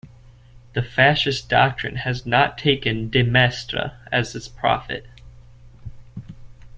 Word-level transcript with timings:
The 0.73 0.81
fascist 0.81 1.47
doctrine 1.47 1.97
has 1.97 2.25
not 2.25 2.57
taken 2.57 3.11
De 3.11 3.21
Maistre 3.21 3.99
as 4.11 4.33
its 4.35 4.47
prophet. 4.47 5.05